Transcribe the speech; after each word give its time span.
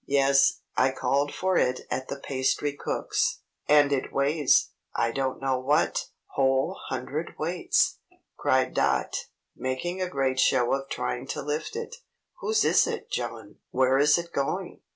Yes, 0.07 0.61
I 0.75 0.89
called 0.89 1.31
for 1.31 1.57
it 1.57 1.81
at 1.91 2.07
the 2.07 2.15
pastry 2.17 2.73
cook's." 2.73 3.41
"And 3.67 3.93
it 3.93 4.11
weighs, 4.11 4.71
I 4.95 5.11
don't 5.11 5.39
know 5.39 5.59
what 5.59 6.07
whole 6.29 6.75
hundred 6.89 7.35
weights!" 7.37 7.99
cried 8.35 8.73
Dot, 8.73 9.27
making 9.55 10.01
a 10.01 10.09
great 10.09 10.39
show 10.39 10.73
of 10.73 10.89
trying 10.89 11.27
to 11.27 11.43
lift 11.43 11.75
it. 11.75 11.97
"Whose 12.39 12.65
is 12.65 12.87
it, 12.87 13.11
John? 13.11 13.57
Where 13.69 13.99
is 13.99 14.17
it 14.17 14.33
going?" 14.33 14.81